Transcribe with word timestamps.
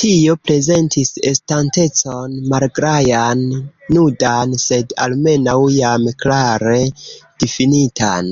Tio 0.00 0.34
prezentis 0.48 1.08
estantecon 1.30 2.36
malgajan, 2.52 3.42
nudan, 3.96 4.52
sed 4.66 4.94
almenaŭ 5.06 5.56
jam 5.78 6.06
klare 6.26 6.76
difinitan. 7.46 8.30